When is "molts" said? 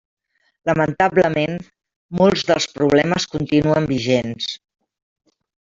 2.21-2.45